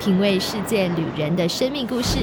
[0.00, 2.20] 品味世界旅人的生命故事，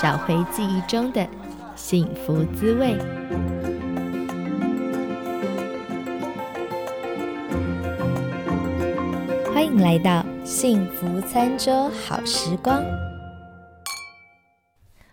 [0.00, 1.26] 找回记忆中的
[1.74, 2.96] 幸福滋味。
[9.52, 12.80] 欢迎来到幸福餐桌好时光。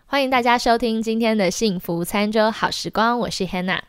[0.06, 3.80] 欢迎大家收听今天的幸福餐桌好时光，我是 Hannah。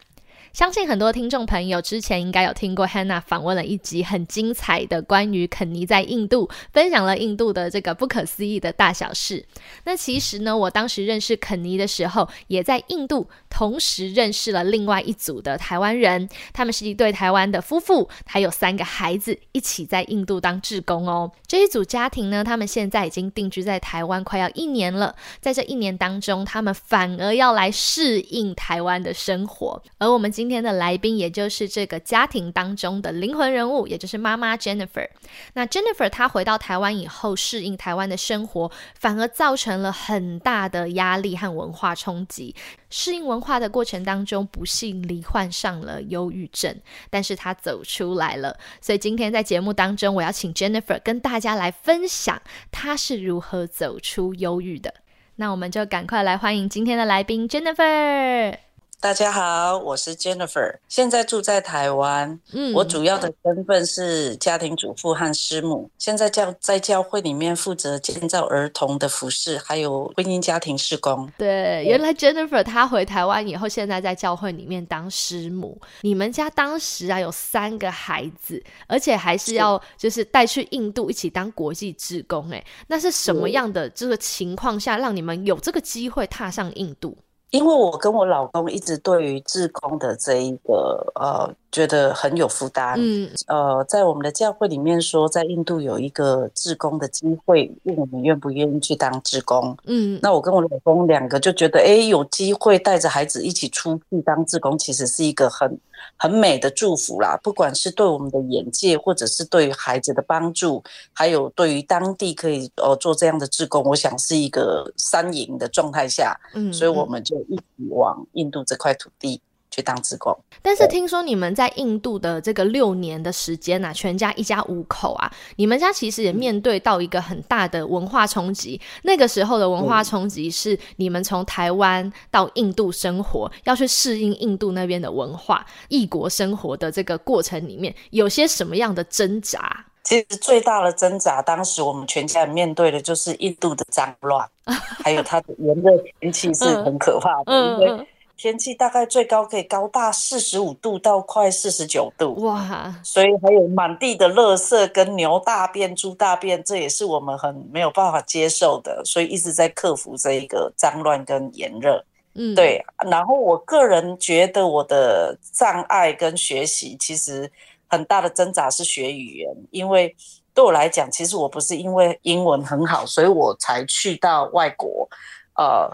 [0.59, 9.45] 相信很多听众朋友之前应该有听过 Hannah 访问了一集很精彩的关于肯尼在印度分享了印度的这个不可思议的大小事。
[9.85, 21.31] 那其实呢，我当时认识肯尼的时候，也在印度同时认识了另外一组的台湾人，他们是一对台湾的夫妇，还有三个孩子一起在印度当志工哦。
[21.47, 30.29] 这一组家庭呢，他们现在已经定居在台湾快要一年了，在这一年当中，他们反而要来适应台湾的生活，而我们。
[30.39, 35.07] 今今天的来宾，也就是这个家庭当中的灵魂人物，也就是妈妈 Jennifer。
[35.53, 42.55] 那 Jennifer 她回到台湾以后，适应台湾的生活，反而造成了很大的压力和文化冲击。
[42.89, 46.75] 适应文化的过程当中，不幸罹患上了忧郁症，
[47.11, 48.57] 但是她走出来了。
[48.81, 52.41] 所以今天在节目当中，我要请 Jennifer 跟大家来分享
[52.71, 54.95] 她是如何走出忧郁的。
[55.35, 58.68] 那我们就赶快来欢迎今天的来宾 Jennifer。
[59.01, 62.37] 大家好，我是 Jennifer，现在住在台湾。
[62.51, 65.89] 嗯，我主要的身份是家庭主妇和师母。
[65.97, 71.31] 现在教在教会里面负责建造儿童的服饰，还有婚姻家庭施工。
[71.37, 75.79] 对，原来 Jennifer 她回台湾以后，现在在教会里面当师母。
[76.01, 82.49] 你们家当时啊有三个孩子，而且还是要就是带去印度一起当国际职工。
[82.51, 87.17] 哎，那是什么样的这个情况下，让你们有这个机会踏上印度？
[87.51, 91.53] 因为我跟我老公一直对于自工的这一个呃。
[91.71, 92.95] 觉得很有负担。
[92.97, 99.77] 嗯，呃，在我们的教会里面说，在印度有一个志工的机会，问我们愿不愿意去当志工。
[99.85, 105.79] 嗯，那我跟我老公两个就觉得，哎，有机会带着孩子一起出去当志工，其实是一个很
[106.19, 107.35] 很美的祝福啦。
[107.41, 116.39] 不管是对我们的眼界，或者是对于孩子的帮助，还有对于当地可以呃做这样的志工，我想是一个三赢的状态下。
[116.53, 119.41] 嗯，所以我们就一起往印度这块土地。
[119.79, 128.79] 去当职工，但是听说你们在印度的这个六年的时间呐，全家一家五口啊，你们家其实也面对到一个很大的文化冲击。
[129.03, 139.85] 那个时候的文化冲击是你们从台湾到印度生活，要去适应印度那边的文化，异国生活的这个过程里面，有些什么样的挣扎？
[140.03, 144.45] 其实最大的挣扎，当时我们全家人面对的就是印度的脏乱，
[145.03, 148.07] 还有它的炎热天气是很可怕的，因为。
[148.39, 152.95] 天气大概最高可以高大四十五度到快四十九度，哇！
[153.03, 162.01] 所以还有满地的垃圾跟牛大便、猪大便，这也是我们很没有办法接受的，所以一直在克服这一个脏乱跟炎热。
[162.35, 162.81] 嗯，对。
[163.11, 167.51] 然后我个人觉得我的障碍跟学习，其实
[167.89, 170.15] 很大的挣扎是学语言，因为
[170.53, 175.09] 对我来讲，其实我不是因为英文很好，所以我才去到外国。
[175.57, 175.91] 呃，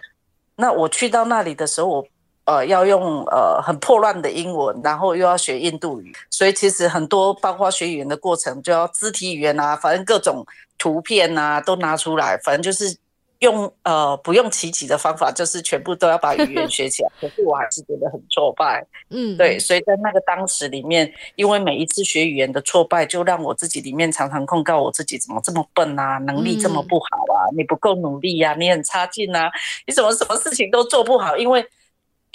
[0.58, 2.08] 那我去到那里的时候，我
[2.46, 10.46] 呃，要用呃很破乱的英文，然后又要学印度语，所以其实很多包括学语言的过程，就要肢体语言啊，反正各种
[10.78, 12.96] 图片啊都拿出来，反正就是
[13.40, 17.10] 用呃不用奇奇的方法，就是全部都要把语言学起来。
[17.20, 29.50] 可是我还是觉得很挫败，嗯，对，所以在那个当时里面，因为每一次学语言的挫败，就让我自己里面常常控告我自己，怎么这么笨啊，能力这么不好啊，你不够努力呀，你很差劲啊，
[29.88, 31.66] 你怎么什么事情都做不好，因为。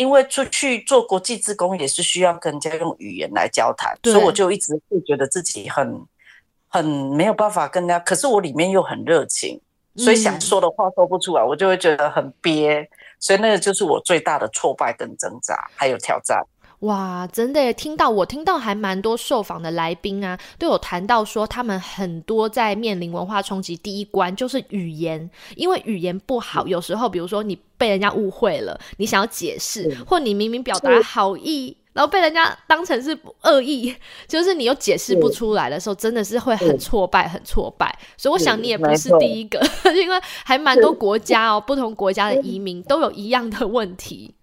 [0.00, 6.00] 因为出去做国际职工也是需要跟人家用语言来交谈，所以我就一直会觉得自己很
[6.68, 7.98] 很没有办法跟人家。
[7.98, 9.60] 可是我里面又很热情，
[9.96, 12.88] 所以想说的话说不出来，我就会觉得很憋。
[13.18, 16.42] 所以那个就是我最大的挫败跟挣扎，还有挑战。
[16.80, 33.94] 哇，真的听到我听到还蛮多受访的来宾啊，都有谈到说他们很多在面临文化冲击，第一关就是语言，因为语言不好，有时候比如说你被人家误会了，你想要解释，或你明明表达好意，然后被人家当成是恶意，
[34.26, 37.94] 就是你又解释不出来的时候，真的是会很挫败，很挫败。
[38.16, 39.60] 所以我想你也不是第一个，
[39.94, 44.34] 因为还蛮多国家哦，不同国家的移民都有一样的问题。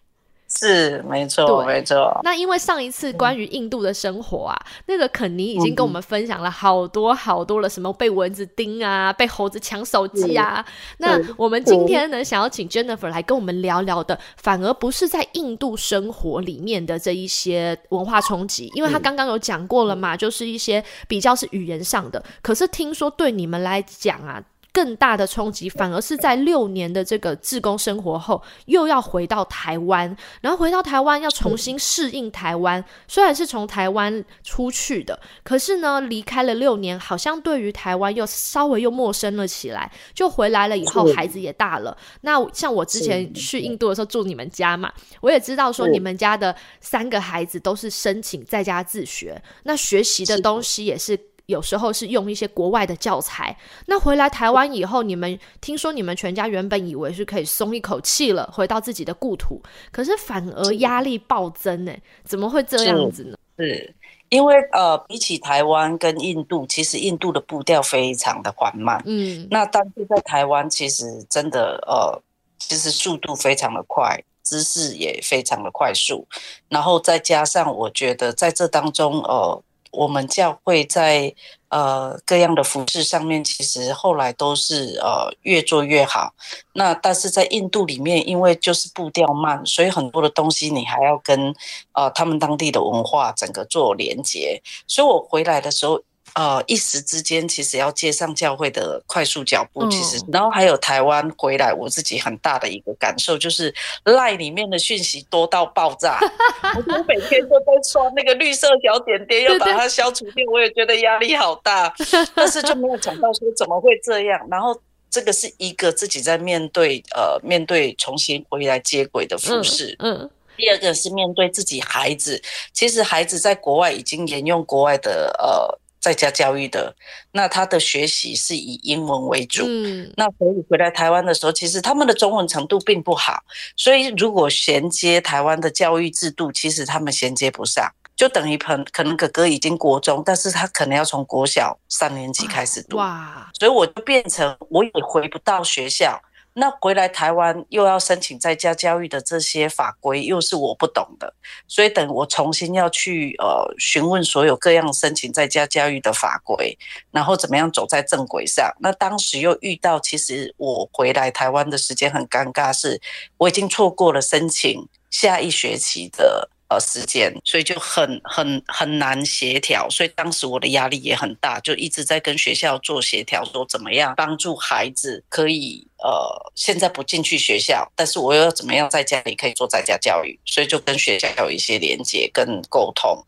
[0.57, 2.19] 是没错，没错。
[2.23, 4.57] 那因为上一次关于印度的生活啊，
[4.87, 10.65] 那个肯尼已经跟我们分享了好多好多了，什么被蚊子叮啊，被猴子抢手机啊。
[10.97, 22.23] 那我们今天呢，想要请 Jennifer 来跟我们聊聊的，反而不是在印度生活里面的这一些文化冲击，因为他刚刚有讲过了嘛，就是一些比较是语言上的。
[22.41, 24.43] 可是听说对你们来讲啊。
[24.71, 32.83] 更大的冲击，反而是在六年的这个自工生活后，又要回到台湾，然后回到台湾要重新适应台湾。
[33.07, 39.91] 虽然是从台湾出去的，可是呢，离开了六年，好像对于台湾又稍微又陌生了起来。
[40.13, 41.97] 就回来了以后，孩子也大了。
[42.21, 51.17] 那像我之前去印度的时候住你们家嘛，我也知道说你们家的三个孩子都是申请在家自学，那学习的东西也是。
[51.47, 61.93] 有时候是用一些国外的教材，那回来台湾以后，你们听说你们全家原本以为是可以松一口气了，回到自己的故土，可是反而压力暴增呢？
[62.25, 63.37] 怎么会这样子呢？
[63.57, 63.95] 是
[64.27, 72.21] 因为呃，比起台湾跟印度，其实印度的步调非常的缓慢，嗯，那但是在台湾其实真的呃，
[72.59, 76.27] 其实速度非常的快，知识也非常的快速，
[76.67, 79.63] 然后再加上我觉得在这当中呃。
[79.91, 81.33] 我们教会在
[81.69, 86.33] 呃各样的服饰上面，其实后来都是呃越做越好。
[86.73, 91.53] 那但是在印度里面，因为就是步调慢，所以很多的东西你还要跟
[91.93, 94.61] 呃他们当地的文化整个做连接。
[94.87, 96.01] 所以我回来的时候。
[96.35, 106.19] 呃，一时之间，其实要接上教会的快速脚步，其实，然后还有台湾回来，我自己很大的一个感受就是赖里面的讯息多到爆炸，
[106.77, 111.91] 我每天都在刷那个绿色小点点，要把它消除掉，我也觉得压力好大，
[112.35, 122.39] 但是就没有想到说怎么会这样，然后这个是一个自己在面对呃面对重新回来接轨的复试，嗯，第二个是面对自己孩子，
[122.73, 125.79] 其实孩子在国外已经沿用国外的呃。
[126.07, 126.95] 在家教育的，
[127.33, 129.65] 那他的学习是以英文为主。
[129.67, 133.43] 嗯，那所以回来台湾的时候，其实他们的中文程度并不好，
[133.75, 142.95] 所以如果衔接台湾的教育制度，其实他们衔接不上，就等于可可能哥哥已经国中，但是他可能要从国小三年级开始读。
[142.95, 146.17] 哇，所以我就变成我也回不到学校。
[146.59, 151.31] 那回来台湾又要申请在家教育的这些法规，又是我不懂的，
[151.67, 156.75] 所以等我重新要去呃询问所有各样申请在家教育的法规，
[157.11, 158.75] 然后怎么样走在正轨上。
[158.79, 162.99] 那当时又遇到，其实我回来台湾的时间很尴尬，是
[163.37, 166.49] 我已经错过了申请下一学期的。
[166.69, 183.23] 呃，时间，所以就很很很难协调，所以当时我的压力也很大，就一直在跟学校做协调，说怎么样帮助孩子可以呃，现在不进去学校，但是我又要怎么样在家里可以做在家教育，所以就跟学校有一些连接跟沟通。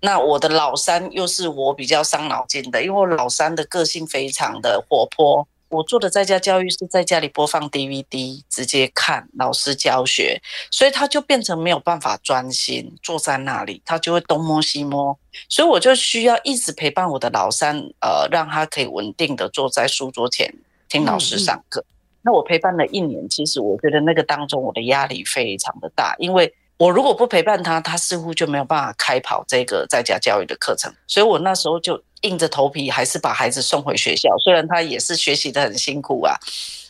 [0.00, 5.48] 那我的老三又是我比较伤脑筋的，因为我老三的个性非常的活泼。
[5.74, 10.40] 我做的在家教育是在家里播放 DVD，直接看老师教学，
[10.70, 15.18] 所以他就变成没有办法专心坐在那里，他就会东摸西摸，
[15.48, 20.54] 所以我就需要一直陪伴我的老三，呃，让他可以稳定的坐在书桌前
[20.88, 21.84] 听老师上课。
[22.22, 32.02] 那我陪伴了一年，其实我觉得那个当中我的压力非常的大，因为我如果不陪伴他，他似乎就没有办法开跑这个在家教育的课程，所以我那时候就。
[32.24, 36.34] 硬着头皮还是把孩子送回学校，虽然他也是学习的很辛苦啊，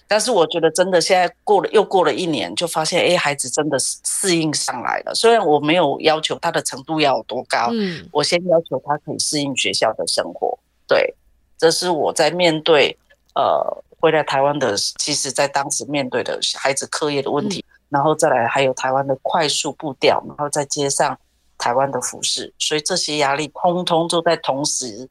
[0.06, 5.12] 但是我觉得真的现在过了又过了一年，就发现哎，孩子真的是适应上来了。
[5.12, 10.56] 虽然我没有要求他的程度要有多高，嗯，我先要求他可以适应学校的生活。
[10.86, 11.12] 对，
[11.58, 12.96] 这是我在面对
[13.34, 21.18] 呃回来台湾的，其实在当时面对的孩子课业的问题，然后再来还有台湾的快速步调，然后再接上
[21.58, 25.08] 台湾的服饰，所以这些压力通通都在同时。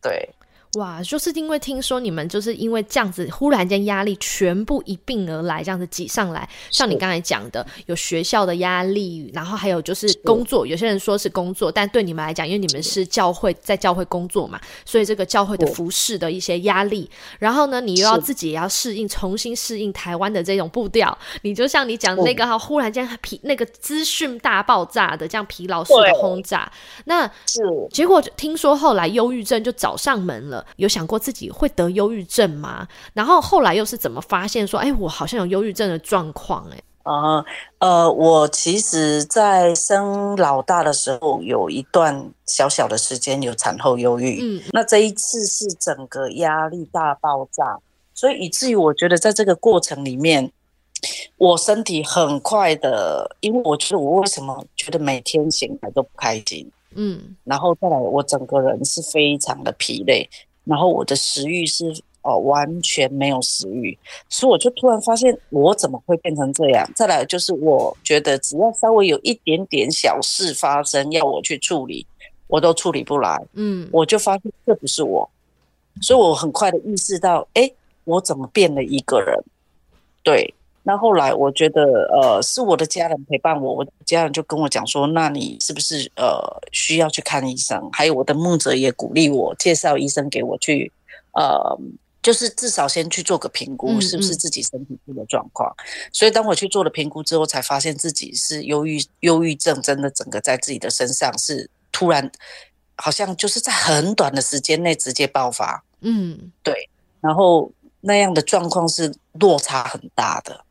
[0.00, 0.28] 对。
[0.78, 6.48] 哇，就是因为听说你们就是因为这样子，忽然间压力全部一并而来，这样子挤上来。
[6.70, 10.66] 像你刚才讲的，有学校的压力，然后还有就是工作。
[10.66, 17.10] 有些人说是工作，但对你们来讲，因为你们是教会，在教会工作嘛，所以这个教会的服饰的一些压力。
[17.38, 21.16] 然后呢，你又要自己也要适应，重新适应台湾的这种步调。
[21.42, 26.72] 你就像你讲那个哈，忽然间疲那个资讯大爆炸的这样疲劳式的轰炸。
[27.04, 27.30] 那
[27.90, 30.61] 结果听说后来忧郁症就找上门了。
[30.76, 32.86] 有想过自己会得忧郁症吗？
[33.12, 36.66] 然后后来又是怎么发现说，哎，我好像有忧郁症的状况？
[36.70, 37.44] 哎，啊，
[37.78, 44.38] 呃，我其实，在生老大的时候，有一段小小的时间有产后忧郁。
[44.40, 47.78] 嗯，那这一次是整个压力大爆炸，
[48.14, 50.52] 所以以至于我觉得，在这个过程里面，
[51.36, 60.30] 我身体很快的，因为我觉得我为什么觉得每天醒来都不开心，嗯，然后再来我整个人是非常的疲累，
[60.64, 61.92] 然后我的食欲是
[62.22, 66.88] 哦完全没有食欲，所以我就突然发现我怎么会变成这样？
[66.94, 72.06] 再来就是我觉得只要稍微有一点点小事发生要我去处理，
[72.46, 75.28] 我都处理不来，嗯，我就发现这不是我，
[76.00, 77.70] 所以我很快的意识到，哎，
[78.04, 79.42] 我怎么变了一个人？
[80.22, 80.54] 对。
[80.84, 86.40] 那后来我觉得，呃，是我的家人陪伴我，我的家人就跟我讲说，那你是不是呃
[86.72, 87.88] 需要去看医生？
[87.92, 90.90] 还有我的牧者也鼓励我，介绍医生给我去，
[91.34, 91.78] 呃，
[92.20, 95.72] 就是至少先去做个评估，是不是自己身体出了状况？
[96.12, 102.28] 所以当我去做了评估之后，才发现自己是忧郁，忧郁症真的整个在自己的身上是突然，
[102.96, 105.84] 好像就是在很短的时间内直接爆发。
[106.00, 106.88] 嗯，对，
[107.20, 107.70] 然后
[108.00, 110.64] 那样的状况是落差很大的。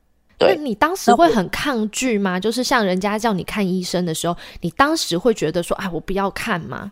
[0.47, 2.39] 那你当时会很抗拒吗？
[2.39, 6.91] 就是像人家叫你看医生的时候，你当时会觉得说：“哎，我不要看吗？”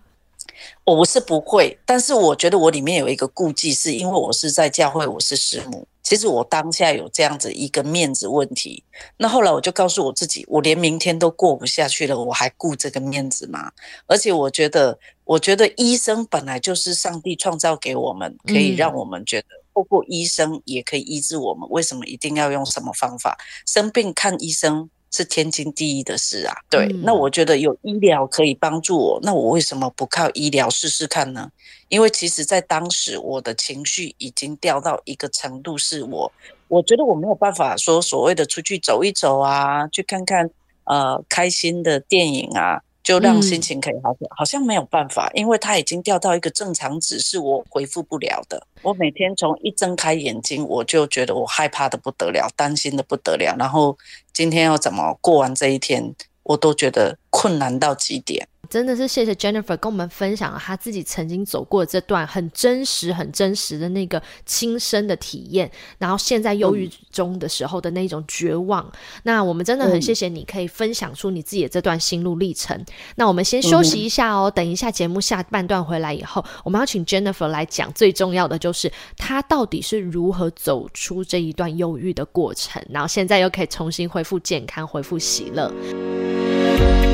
[0.83, 5.87] 我不是不会，但是我觉得我里面有一个顾忌，是因为我是在教会，我是师母。
[6.03, 8.83] 其实我当下有这样子一个面子问题。
[9.15, 13.71] 那后来我就告诉我自己，我连明天都过不下去了，我还顾这个面子吗？
[14.07, 19.47] 而且我觉得，我觉得医生本来就是上帝创造给我们，可以让我们觉得。
[19.79, 23.37] 透过医生也可以医治我们，为什么一定要用什么方法？
[23.65, 26.53] 生病看医生是天经地义的事啊。
[26.69, 31.49] 对，那我觉得有医疗可以帮助我，那我为什么不靠医疗试试看呢？
[31.87, 36.29] 因为其实，在当时我的情绪已经掉到一个程度，是我
[36.67, 40.49] 我觉得我没有办法说所谓的出去走一走啊，去看看
[40.83, 42.81] 呃开心的电影啊。
[43.09, 48.67] 就让心情可以好点，好像没有办法，因为它已经掉到一个正常值，是我回复不了的。
[48.83, 53.97] 我每天从一睁开眼睛，我就觉得我害怕的不得了，担心的不得了，然后
[54.31, 56.13] 今天要怎么过完这一天，
[56.43, 58.47] 我都觉得困难到极点。
[58.69, 68.87] 真的是谢谢 Jennifer 跟我们分享了他自己曾经走过的这段很真实、很真实的那个亲身的体验，然后现在忧郁中的时候的那种绝望。
[69.23, 72.79] 那我们真的很谢谢你可以分享出你自己的这段心路历程。
[73.15, 87.08] 那我们先休息一下哦，等一下节目下半段回来以后，我们要请 Jennifer 来讲最重要的就是他到底是如何走出这一段忧郁的过程，然后现在又可以重新恢复健康、恢复喜乐。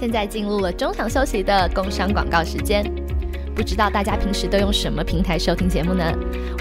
[0.00, 2.82] 现在进入了中场休息的工商广告时间，
[3.54, 6.02] 不知道大家平时都用什么平台收听节目呢？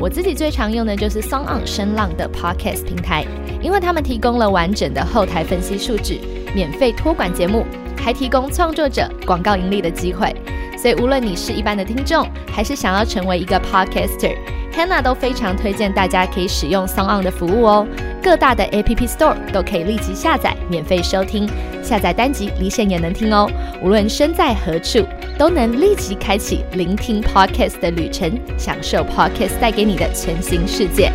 [0.01, 3.25] 我自己最常用的就是 Song On 声浪的 Podcast 平台，
[3.61, 6.19] 因为他们提供了完整的后台分析数据，
[6.53, 7.65] 免费托管节目，
[7.97, 10.35] 还提供创作者广告盈利的机会。
[10.77, 17.87] 所以无论你是一般的听众，还是想要成为一个 Podcaster，Hannah 都非常推荐大家可以使用 Song On 的服务哦。
[18.21, 21.49] 各大的 App Store 都可以立即下载，免费收听。
[21.89, 23.49] 下载单集离线也能听哦。
[23.81, 25.03] 无论身在何处，
[25.39, 31.11] 都能立即开启聆听 Podcast 的旅程，享受 Podcast 带给你的全新世界。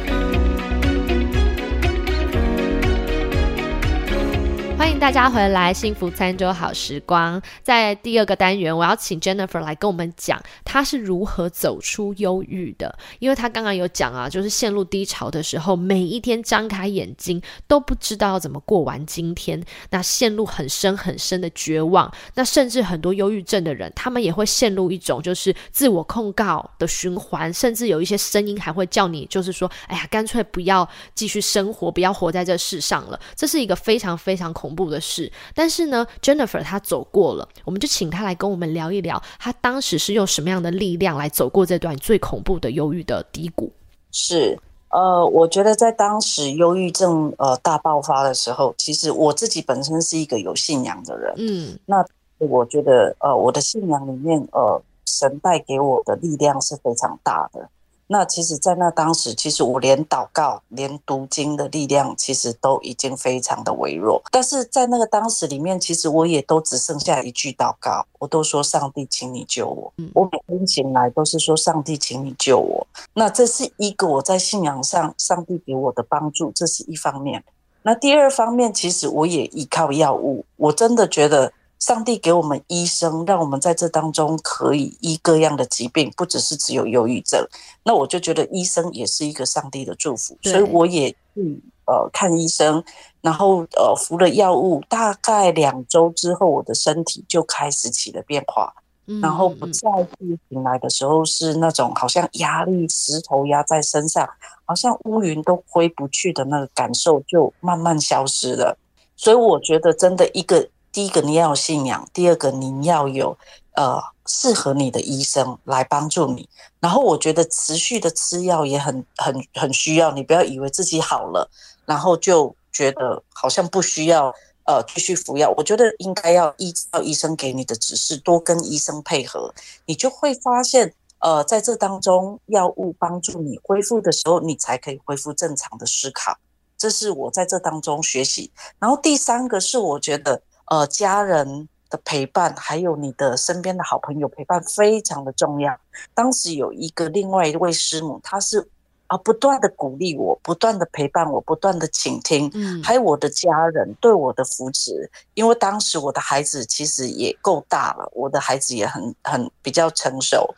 [5.05, 7.41] 大家回来，幸福餐桌好时光。
[7.63, 12.99] 在第二个单元，我要请 Jennifer 来跟我们讲，她是如何走出忧郁的。
[13.19, 22.11] 因为她刚刚有讲啊，就是陷入低潮的时候，每一天张开眼睛都不知道要怎么过完今天，那陷入很深很深的绝望。
[22.35, 33.21] 那甚至很多忧郁症的人，他们也会陷入一种就是自我控告的循环，甚至有一些声音还会叫你，就是说，哎呀，干脆不要继续生活，不要活在这世上了。
[33.37, 34.75] 这是一个非常非常恐。
[34.75, 43.73] 怖的事，但是呢，Jennifer 她走过了，我们就请她来跟我们聊一聊，她当时是用什么样的力量来走过这段最恐怖的忧郁的低谷。
[44.11, 44.59] 是，
[44.91, 52.05] 呃，我觉得在当时忧郁症呃大爆发的时候，其实我自己本身是一个有信仰的人，嗯，那
[52.39, 57.69] 我觉得呃我的信仰里面呃神带给我的力量是非常大的。
[58.07, 64.23] 那其实，在那当时，其实我连祷告、连读经的力量，其实都已经非常的微弱。
[64.31, 77.43] 但是在那个当时里面，其实我也都只剩下一句祷告，我都说：“上帝，请你救我。”我每天醒来都是说：“上帝，请你救我。”那这是一个我在信仰上上帝给我的帮助，这是一方面。
[77.83, 81.53] 那第二方面，其实我也依靠药物，我真的觉得。
[81.85, 87.47] 上帝给我们医生，让我们在这当中可以医各样的疾病，不只是只有忧郁症。
[87.83, 92.83] 那我就觉得医生也是一个上帝的祝福，所以我也去呃看医生，
[93.21, 98.73] 然后呃服了药物，大概两周之后，我的身体就开始起了变化。
[99.21, 104.27] 然后不再是醒来的时候是那种好像压力石头压在身上，
[104.65, 108.79] 好像乌云都挥不去的那个感受就慢慢消失了。
[109.15, 113.37] 所以我觉得真的一个第一个你要有信仰，第二个你要有
[113.73, 116.49] 呃适合你的医生来帮助你。
[116.81, 121.51] 然后我觉得持续的吃药也很很很需要，你不要以为自己好了，
[121.85, 124.33] 然后就觉得好像不需要。
[124.67, 129.53] 呃，继续服药，我觉得应该要依照医生给你的指示，多跟医生配合，
[129.85, 136.39] 你就会发现，呃，在这当中，药物帮助你恢复的时候，你才可以恢复正常的思考。
[136.79, 138.51] 这是我在这当中学习。
[138.79, 145.77] 然后第三个是，我觉得，呃，家人的陪伴，还有你的身边的好朋友陪伴，非常的重要。
[146.15, 148.69] 当时有一个另外一位师母，她是。
[149.07, 155.11] 啊，不断的鼓励我，不断的陪伴我，不断的倾听，嗯，还有我的家人对我的扶持。
[155.35, 160.49] 因为当时我的孩子其实也够大了，我的孩子也很很比较成熟。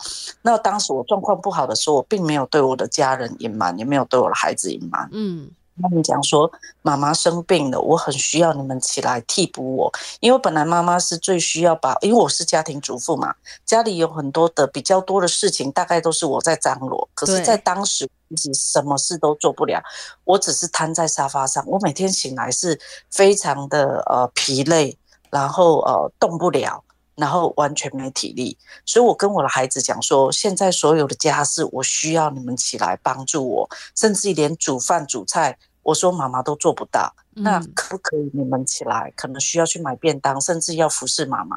[0.42, 5.50] 那当时我状况不好的时候，我并没有对我的家人隐瞒，也没有对我的孩子隐瞒，嗯。
[5.82, 6.50] 他们讲说，
[6.82, 17.08] 妈妈生病了，我很需要你们起来替补我，因为本来妈妈是最需要把，因为我是家庭主妇嘛，家里有很多的比较多的事情，大概都是我在张罗。
[17.14, 19.82] 可是，在当时，自己什么事都做不了，
[20.24, 21.62] 我只是瘫在沙发上。
[21.66, 22.80] 我每天醒来是
[23.10, 24.96] 非常的呃疲累，
[25.30, 26.82] 然后呃动不了，
[27.14, 28.56] 然后完全没体力。
[28.84, 35.56] 所以我跟我的孩子讲说，现在所有的家事，我需要你们起来帮助我，甚至连煮饭煮菜。
[35.86, 39.12] 我说妈妈都做不到，那可不可以你们起来？
[39.14, 41.56] 可能需要去买便当，甚至要服侍妈妈。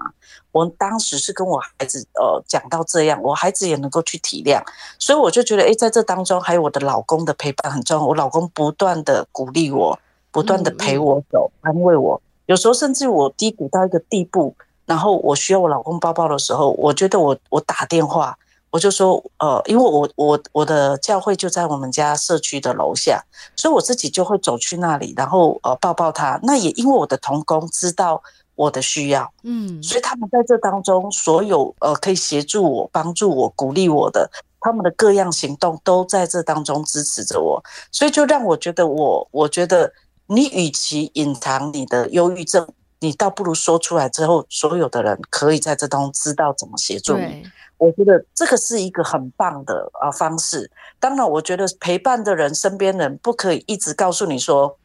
[0.52, 4.62] 我当时是跟我孩子呃讲到这样，我孩子也能够去体谅，
[5.00, 8.06] 所以我就觉得，哎，在这当中还有我的老公的陪伴很重要。
[8.06, 9.98] 我老公不断的鼓励我，
[10.30, 12.22] 不断的陪我走，安慰我。
[12.46, 14.56] 有时候甚至我低谷到一个地步，
[14.86, 18.38] 然后我需要我老公抱抱的时候，我觉得我我打电话。
[18.72, 23.24] 我就说，呃，因为我我我的教会就在我们家社区的楼下，
[23.56, 26.40] 所以我自己就会走去那里，然后呃抱抱他。
[26.44, 28.22] 那也因为我的同工知道
[28.56, 39.92] 我的需要，嗯，所以他们在这当中，所有呃可以协助我、帮助我、鼓励我的，他们的各样行动都在这当中支持着我，所以就让我觉得，我我觉得
[40.28, 42.68] 你与其隐藏你的忧郁症，
[43.00, 47.48] 你倒不如说出来之后，所有的人可以在这当中知道怎么协助你。
[47.78, 50.70] 我觉得这个是一个很棒的啊方式。
[51.00, 54.78] 当然，我觉得陪伴的人、身边人不可以一直告诉你说：“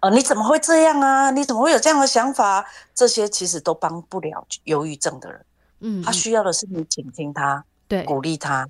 [0.00, 1.30] 呃，你怎么会这样啊？
[1.30, 5.46] 你怎么会有这样的想法？”这些其实都帮不了忧郁症的人。
[5.80, 8.68] 嗯，他需要的是你倾听他，对，鼓励他，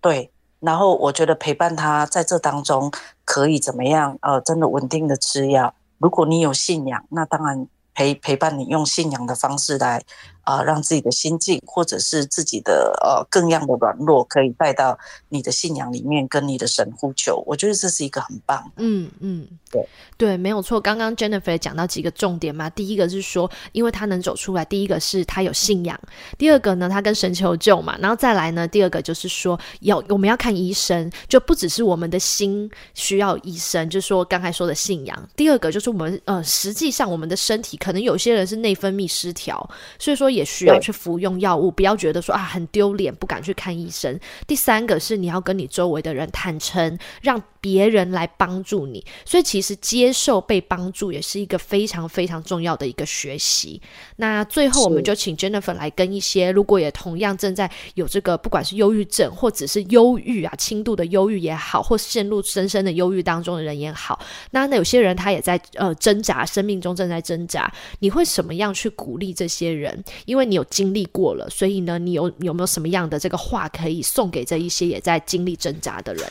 [0.00, 0.30] 对。
[0.60, 2.90] 然后我觉得陪伴他在这当中
[3.26, 4.16] 可以怎么样？
[4.22, 5.74] 呃，真的稳定的吃药。
[5.98, 10.02] 如果你有信仰，那当然陪陪伴你用信仰的方式来。
[10.46, 14.96] 啊，让自己的心境，或者是自己的呃更样的软弱，可以带到
[15.28, 17.42] 你的信仰里面，跟你的神呼求。
[17.44, 18.70] 我觉得这是一个很棒。
[18.76, 19.84] 嗯嗯，对
[20.16, 20.80] 对，没有错。
[20.80, 25.98] 刚刚 Jennifer 讲到几个重点嘛，第一个是说，因为他能走出来，第一个是他有信仰，
[26.38, 35.28] 第二个呢，他跟神求救嘛，然后再来呢，第二个就是说，要我们要看医生，就不只是我们的心需要医生，就是说刚才说的信仰。
[35.34, 40.30] 第二个就是我们呃，实际上我们的身体可能有些人是内分泌失调，所以说。
[40.36, 44.18] 也需要去服用药物，不要觉得说啊很丢脸，不敢去看医生。
[44.46, 47.42] 第三个是你要跟你周围的人坦诚，让。
[47.58, 53.82] 别人来帮助你，所以其实接受被帮助也是一个非常非常重要的一个学习。
[54.14, 70.04] 那最后，我们就请 Jennifer 来跟一些如果也同样正在有这个不管是忧郁症或者是忧郁啊，轻度的忧郁也好，或陷入深深的忧郁当中的人也好，那那有些人他也在呃挣扎，生命中正在挣扎，你会什么样去鼓励这些人？
[70.26, 76.24] 因为你有经历过了，所以呢，你有有没有什么样的这个话可以送给这一些也在经历挣扎的人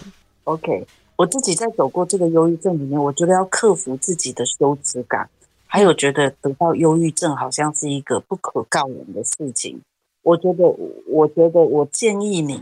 [0.43, 0.85] ？OK。
[1.17, 5.29] 我自己在走过这个忧郁症里面，我觉得要克服自己的羞耻感，
[5.65, 9.79] 还有觉得得到忧郁症好像是一个不可告人的事情。
[10.23, 10.65] 我觉得，
[11.07, 12.61] 我觉得，我建议你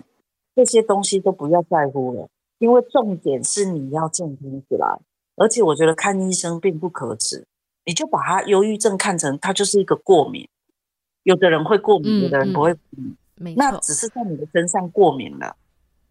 [0.55, 2.27] 这些东西都不要在乎了，
[2.59, 4.99] 因为重点是你要健康起来。
[5.35, 7.43] 而且，我觉得看医生并不可耻，
[7.87, 10.47] 你就把它忧郁症看成它就是一个过敏。
[11.23, 12.71] 有的人会过敏，有的人不会。
[12.97, 13.15] 嗯，
[13.57, 15.55] 那只是在你的身上过敏了，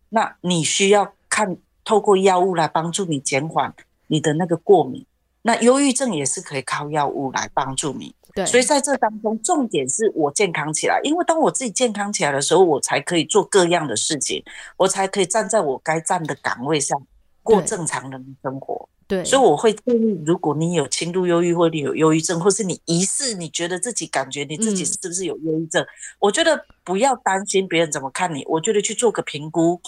[0.08, 1.56] 那你需要看。
[1.84, 3.74] 透过药物来帮助你减缓
[4.06, 5.04] 你的那个过敏，
[5.42, 8.14] 那忧郁症也是可以靠药物来帮助你。
[8.36, 14.44] 对，所以在这当中，重点是我健康起来，因为当我自己健康起来的时候，我才可以做各样的事情，
[14.76, 17.04] 我才可以站在我该站的岗位上
[17.42, 18.88] 过正常人的生活。
[19.12, 25.84] 对，所以我会建议，如果你有轻度忧郁，或你有忧郁症，或是你疑似你觉得自己感觉你自己是不是有忧郁症，
[26.18, 29.78] 我觉得不要担心别人怎么看你，我觉得去做个评估。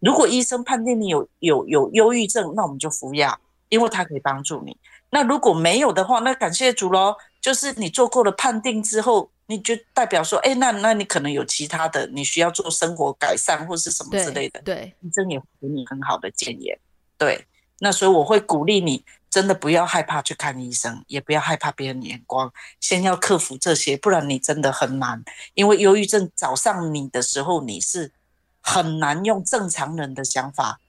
[0.00, 4.76] 如果医生判定你有有有忧郁症，那我们就服药，因为它可以帮助你。
[5.08, 9.30] 那如果没有的话，那感谢主喽，就是你做过了判定之后。
[9.46, 14.58] 你就代表说，哎，那那你可能有其他的，你需要做生活改善或是什么之类的。
[14.62, 16.72] 对，医生也会给你很好的建议。
[17.18, 17.44] 对，
[17.78, 25.24] 那所以我会鼓励你，真的不要害怕去看医生，也不要害怕别人眼光，先要克服这些，不然你真的很难。
[25.54, 28.12] 因为忧郁症找上你的时候，你是
[28.60, 30.80] 很难用正常人的想法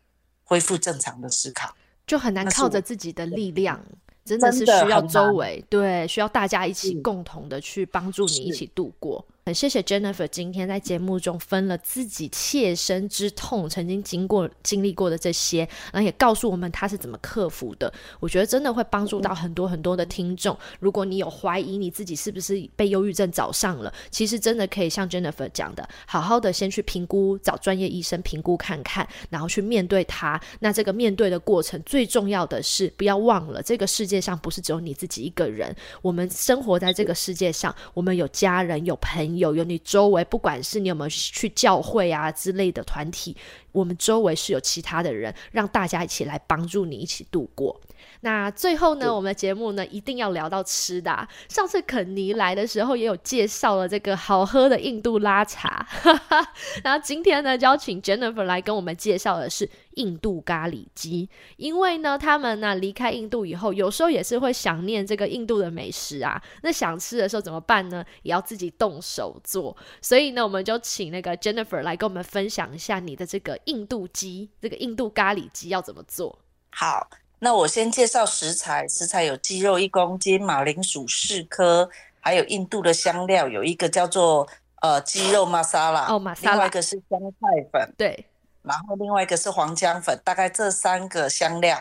[0.44, 3.84] 恢复正常的思考，就很难靠着自己的力量。
[4.24, 9.24] 真的是需要周围对，需要大家一起共同的去帮助你一起度过。
[9.48, 15.60] 很谢谢 Jennifer 今天在节目中分了自己切身之痛，曾经经过经历过的这些，
[15.94, 17.94] 然后也告诉我们他是怎么克服的。
[18.20, 20.58] 我觉得真的会帮助到很多很多的听众。
[20.80, 30.42] 如果你有怀疑你自己是不是被忧郁症找上了，其实真的可以像 Jennifer 讲的，好好的先去评估，找专业医生评估看看，然后去面对他。
[30.60, 35.76] 那这个面对的过程，最重要的是不要忘了，这个世界上不是只有你自己一个人。
[36.02, 39.35] 我们生活在这个世界上，我们有家人，有朋友。
[39.38, 43.36] 有有你周围，不管是你有没有去教会啊之类的团体，
[43.76, 47.80] 我们周围是有其他的人，让大家一起来帮助你一起度过。
[48.22, 51.28] 那最后呢，我们的节目呢一定要聊到吃的。
[51.48, 55.86] 上次肯尼来的时候也有介绍了这个好喝的印度拉茶，
[56.84, 61.30] 然后今天呢就要请 Jennifer 来跟我们介绍的是印度咖喱鸡。
[61.58, 66.42] 因为呢，他们呢离开印度以后，有时候也是会想念这个印度的美食啊。
[66.64, 68.04] 那想吃的时候怎么办呢？
[68.24, 69.76] 也要自己动手做。
[70.02, 76.40] 所以呢，我们就请那个 Jennifer 来跟我们分享一下你的这个印度鸡，这个印度咖喱鸡要怎么做。
[76.72, 77.08] 好。
[77.38, 81.88] 那我先介绍食材，食材有鸡肉一公斤，马铃薯四颗，
[82.22, 84.48] 还有印度的香料，有一个叫做
[84.82, 88.26] 呃鸡肉玛莎拉，哦玛莎拉，另外一个是香菜粉，对，
[88.64, 91.78] 然后另外一个是黄姜粉，大概这三个香料，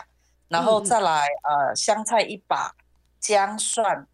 [0.49, 2.75] 然后再来呃香菜一把，
[3.19, 4.05] 姜蒜，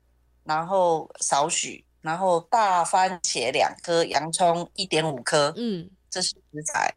[0.45, 6.93] 然后少许，然后大番茄两颗，洋葱一点五颗，嗯，这是食材，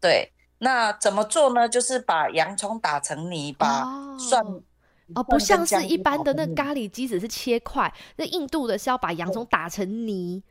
[0.00, 0.32] 对。
[0.62, 1.66] 那怎么做呢？
[1.66, 3.82] 就是把洋葱打成泥，把
[4.18, 4.44] 蒜
[5.14, 7.90] 哦，不像是一般的那咖喱鸡，只是切块。
[8.16, 10.42] 那印度的是要把洋葱打成泥。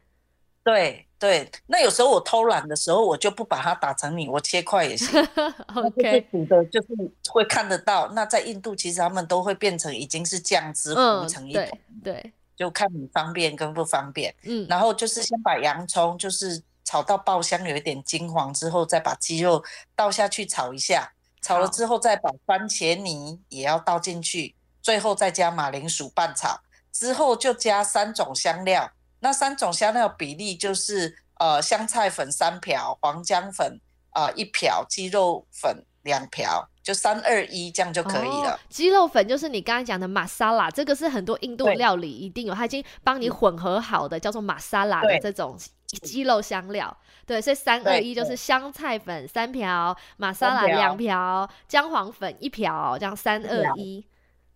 [0.64, 5.08] 对对，那有时候我偷懒的时候，我就不把它打成泥，我切块也行。
[5.76, 6.88] OK，煮的就是
[7.30, 8.10] 会看得到。
[8.14, 11.70] 那在印度，其实他们都会变成已经是酱汁糊成一团，
[12.04, 14.34] 对，就看你方便跟不方便。
[14.42, 16.64] 嗯，然后就是先把洋葱就是。
[16.90, 19.64] 炒到爆香，有一点金黄之后，再把鸡肉
[19.96, 21.14] 倒下去炒一下。
[21.40, 26.60] 炒了之后，再把番茄泥也要倒进去，最后再加马铃薯拌炒。
[26.92, 38.60] 之后就加三种香料，那三种香料比例就是呃香菜粉三瓢，黄姜粉啊一瓢，鸡肉粉两瓢，就三二一这样就可以了。
[38.68, 45.56] 鸡肉粉就是你刚才讲的玛莎拉，这个是很多印度料理一定有，它已经帮你混合好的，叫做玛莎拉的这种。
[46.04, 54.06] 鸡肉香料，对，所以三二一就是香菜粉三瓢，玛莎拉两瓢，姜黄粉一瓢，这样三二一。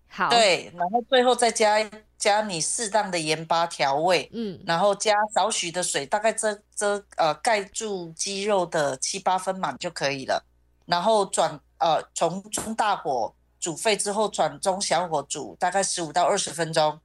[0.08, 1.78] 好，对，然后最后再加
[2.20, 10.46] 加你适当的盐巴调味，嗯，然后加少许的水，大概遮遮呃盖住鸡肉的七八分满就可以了。
[10.86, 17.00] 然后转呃从中大火煮沸之后转中小火煮，大概十五到二十分钟。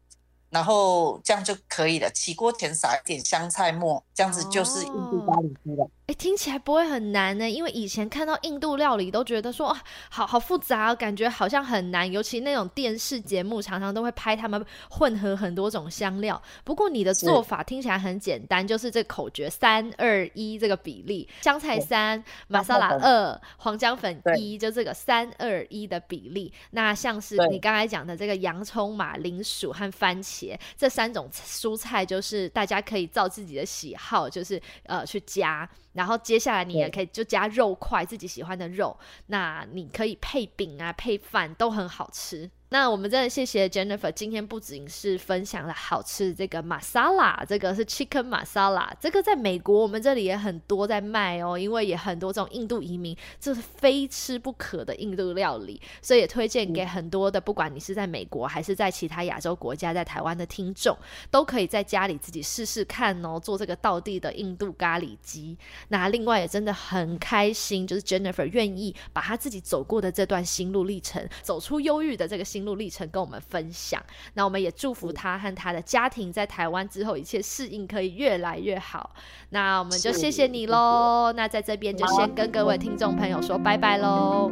[0.50, 2.10] 然后这样就可以了。
[2.10, 5.88] 起锅前撒一点香菜末，这样子就是印度咖喱鸡了。
[6.06, 9.76] 哎，听起来不会很难呢，因为以前看到印度料理都觉得说，
[10.08, 12.10] 好好复杂，哦感觉好像很难。
[12.10, 16.40] 尤其那种电视节目常常都会拍他们混合很多种香料。
[16.64, 26.50] 不过你的做法听起来很简单，就是这口诀三二一这个比例：香菜三，玛莎拉二，黄姜粉一，就这个三二一的比例。
[26.70, 30.37] 那像是你刚才讲的这个洋葱、马铃薯和番茄
[30.76, 35.68] 这三种蔬菜，就是大家可以照自己的喜好，就是呃去加。
[35.94, 38.96] 然后接下来你也可以就加肉块，自己喜欢的肉。
[39.26, 42.48] 那你可以配饼啊，配饭都很好吃。
[42.70, 60.94] 那我们真的谢谢 Jennifer，今天不仅是分享了好吃的这个玛莎拉，这个是 Chicken Masala，这个在美国我们这里也很多在卖哦，因为也很多这种印度移民，这是非吃不可的印度料理，所以也推荐给很多的，不管你是在美国还是在其他亚洲国家，在台湾的听众，
[61.30, 65.56] 都可以在家里自己试试看哦，做这个道地的印度咖喱鸡。
[65.88, 72.57] 那另外也真的很开心，就是 Jennifer 愿意把他自己走过的这段心路历程，走出忧郁的这个心。
[72.58, 74.02] 心路历程跟我们分享，
[74.34, 79.14] 那我们也祝福他和他的家庭在台湾之后一切适应可以越来越好。
[79.50, 81.32] 那我们就谢谢你喽。
[81.36, 84.50] 那在这边就先跟各位听众朋友说拜拜喽。